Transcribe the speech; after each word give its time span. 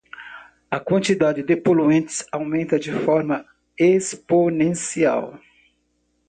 A 0.71 0.79
quantidade 0.79 1.43
de 1.43 1.55
poluentes 1.55 2.25
aumenta 2.31 2.79
de 2.79 2.91
forma 2.91 3.45
exponencial. 3.77 5.39